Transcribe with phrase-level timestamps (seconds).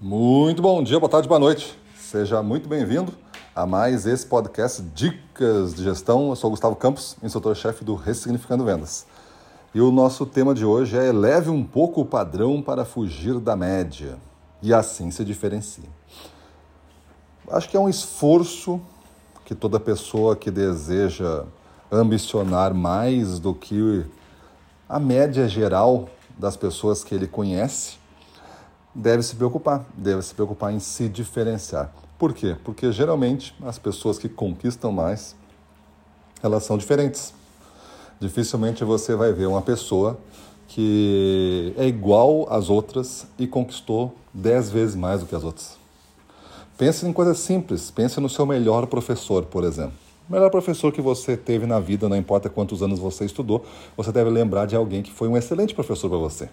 [0.00, 1.78] Muito bom dia, boa tarde, boa noite.
[1.96, 3.14] Seja muito bem-vindo
[3.54, 6.30] a mais esse podcast Dicas de Gestão.
[6.30, 9.06] Eu sou Gustavo Campos, instrutor-chefe do Ressignificando Vendas.
[9.72, 13.54] E o nosso tema de hoje é eleve um pouco o padrão para fugir da
[13.54, 14.18] média
[14.60, 15.88] e assim se diferencie.
[17.48, 18.80] Acho que é um esforço
[19.44, 21.44] que toda pessoa que deseja
[21.90, 24.04] ambicionar mais do que
[24.88, 28.03] a média geral das pessoas que ele conhece
[28.94, 31.92] deve se preocupar, deve se preocupar em se diferenciar.
[32.18, 32.56] Por quê?
[32.62, 35.34] Porque geralmente as pessoas que conquistam mais,
[36.42, 37.34] elas são diferentes.
[38.20, 40.18] Dificilmente você vai ver uma pessoa
[40.68, 45.76] que é igual às outras e conquistou dez vezes mais do que as outras.
[46.78, 49.94] Pense em coisas simples, pense no seu melhor professor, por exemplo.
[50.28, 53.64] O melhor professor que você teve na vida, não importa quantos anos você estudou,
[53.96, 56.48] você deve lembrar de alguém que foi um excelente professor para você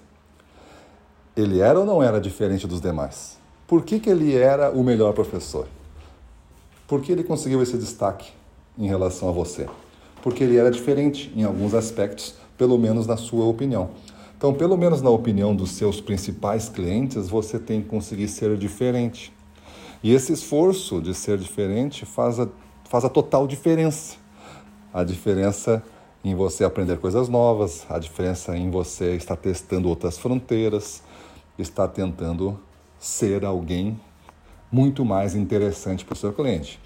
[1.36, 3.38] ele era ou não era diferente dos demais?
[3.68, 5.68] Por que, que ele era o melhor professor?
[6.88, 8.32] Por que ele conseguiu esse destaque
[8.78, 9.68] em relação a você?
[10.22, 13.92] Porque ele era diferente em alguns aspectos, pelo menos na sua opinião.
[14.38, 19.32] Então, pelo menos na opinião dos seus principais clientes, você tem que conseguir ser diferente.
[20.04, 22.48] E esse esforço de ser diferente faz a,
[22.90, 24.18] faz a total diferença.
[24.94, 25.82] A diferença
[26.24, 31.04] em você aprender coisas novas, a diferença em você estar testando outras fronteiras,
[31.58, 32.60] está tentando
[33.00, 34.00] ser alguém
[34.72, 36.80] muito mais interessante para o seu cliente.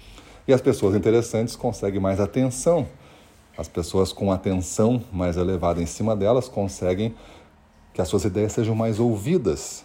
[0.48, 2.86] E as pessoas interessantes conseguem mais atenção.
[3.56, 7.14] As pessoas com atenção mais elevada em cima delas conseguem
[7.94, 9.84] que as suas ideias sejam mais ouvidas.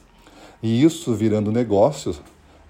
[0.62, 2.16] E isso virando negócio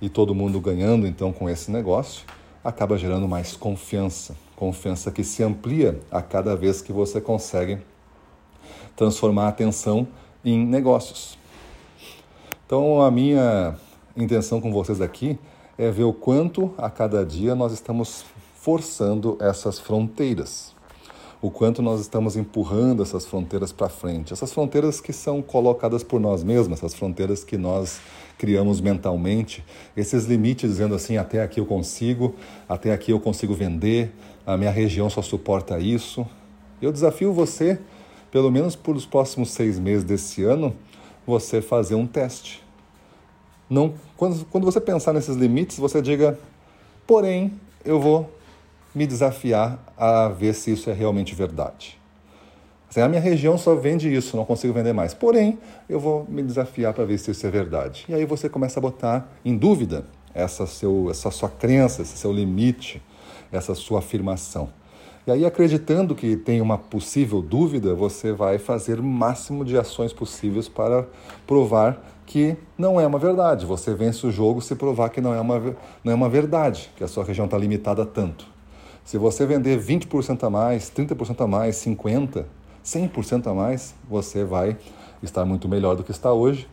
[0.02, 2.26] e todo mundo ganhando então com esse negócio,
[2.64, 4.36] acaba gerando mais confiança.
[4.56, 7.80] Confiança que se amplia a cada vez que você consegue
[8.96, 10.08] transformar a atenção
[10.46, 11.41] em negócios.
[12.72, 13.76] Então, a minha
[14.16, 15.38] intenção com vocês aqui
[15.78, 18.24] é ver o quanto a cada dia nós estamos
[18.56, 20.74] forçando essas fronteiras.
[21.42, 24.32] O quanto nós estamos empurrando essas fronteiras para frente.
[24.32, 28.00] Essas fronteiras que são colocadas por nós mesmos, essas fronteiras que nós
[28.38, 29.66] criamos mentalmente,
[29.98, 32.36] esses limites dizendo assim: até aqui eu consigo,
[32.70, 34.16] até aqui eu consigo vender,
[34.48, 36.26] a minha região só suporta isso.
[36.82, 37.82] Eu desafio você,
[38.32, 40.74] pelo menos por os próximos seis meses desse ano,
[41.26, 42.64] você fazer um teste.
[43.72, 46.38] Não, quando, quando você pensar nesses limites, você diga,
[47.08, 47.54] porém,
[47.86, 48.30] eu vou
[48.94, 51.98] me desafiar a ver se isso é realmente verdade.
[52.90, 55.14] Assim, a minha região só vende isso, não consigo vender mais.
[55.14, 58.04] Porém, eu vou me desafiar para ver se isso é verdade.
[58.10, 62.34] E aí você começa a botar em dúvida essa, seu, essa sua crença, esse seu
[62.34, 63.02] limite,
[63.54, 64.68] essa sua afirmação.
[65.26, 70.12] E aí, acreditando que tem uma possível dúvida, você vai fazer o máximo de ações
[70.12, 71.08] possíveis para
[71.48, 73.66] provar que não é uma verdade.
[73.66, 75.60] Você vence o jogo se provar que não é uma,
[76.02, 78.48] não é uma verdade, que a sua região está limitada tanto.
[79.04, 82.46] Se você vender 20% a mais, 30% a mais, 50%,
[82.86, 84.78] 100% a mais, você vai
[85.22, 86.70] estar muito melhor do que está hoje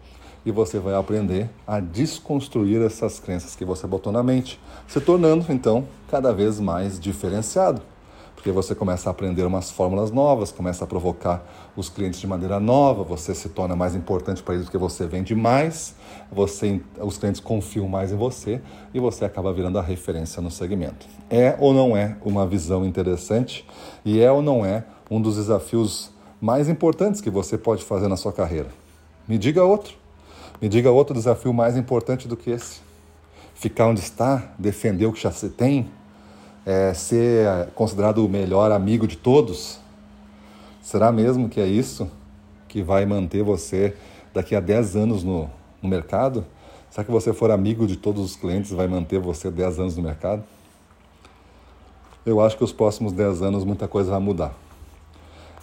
[0.47, 5.45] e você vai aprender a desconstruir essas crenças que você botou na mente, se tornando
[5.49, 7.83] então cada vez mais diferenciado
[8.39, 11.45] porque você começa a aprender umas fórmulas novas, começa a provocar
[11.75, 15.35] os clientes de maneira nova, você se torna mais importante para eles porque você vende
[15.35, 15.97] mais,
[16.31, 18.61] você, os clientes confiam mais em você
[18.95, 21.05] e você acaba virando a referência no segmento.
[21.29, 23.67] É ou não é uma visão interessante
[24.05, 28.17] e é ou não é um dos desafios mais importantes que você pode fazer na
[28.17, 28.69] sua carreira?
[29.27, 29.95] Me diga outro.
[30.63, 32.83] Me diga outro desafio mais importante do que esse.
[33.53, 35.91] Ficar onde está, defender o que já se tem,
[36.69, 39.81] é, ser considerado o melhor amigo de todos?
[40.83, 42.11] Será mesmo que é isso
[42.69, 43.97] que vai manter você
[44.35, 46.45] daqui a 10 anos no, no mercado?
[46.91, 50.03] Será que você for amigo de todos os clientes vai manter você 10 anos no
[50.03, 50.45] mercado?
[52.27, 54.53] Eu acho que os próximos 10 anos muita coisa vai mudar.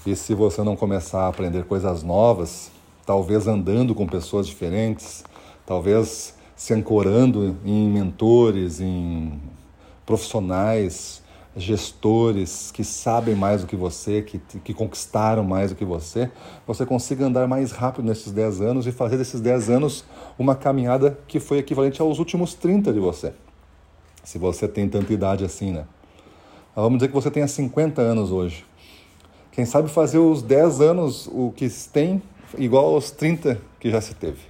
[0.07, 2.71] E se você não começar a aprender coisas novas,
[3.05, 5.23] talvez andando com pessoas diferentes,
[5.67, 9.39] talvez se ancorando em mentores, em
[10.05, 11.21] profissionais,
[11.55, 16.29] gestores que sabem mais do que você, que, que conquistaram mais do que você,
[16.67, 20.03] você consiga andar mais rápido nesses 10 anos e fazer desses 10 anos
[20.37, 23.33] uma caminhada que foi equivalente aos últimos 30 de você.
[24.23, 25.85] Se você tem tanta idade assim, né?
[26.75, 28.65] Vamos dizer que você tenha 50 anos hoje.
[29.51, 32.21] Quem sabe fazer os 10 anos o que tem
[32.57, 34.41] igual aos 30 que já se teve.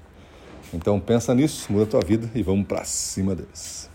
[0.73, 3.94] Então pensa nisso, muda a tua vida e vamos para cima deles.